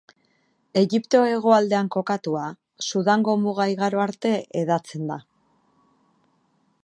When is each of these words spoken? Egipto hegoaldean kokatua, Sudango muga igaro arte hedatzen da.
Egipto 0.79 1.19
hegoaldean 1.31 1.91
kokatua, 1.95 2.45
Sudango 2.87 3.37
muga 3.43 3.69
igaro 3.75 4.03
arte 4.07 4.33
hedatzen 4.63 5.05
da. 5.13 5.21